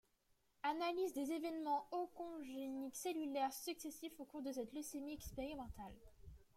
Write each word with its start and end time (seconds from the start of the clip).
Analyse 0.63 1.13
des 1.13 1.31
évènements 1.31 1.87
oncogéniques 1.91 2.95
cellulaires 2.95 3.53
successifs 3.53 4.19
au 4.19 4.25
cours 4.25 4.41
de 4.41 4.51
cette 4.51 4.73
leucémie 4.73 5.13
expérimentale. 5.13 5.93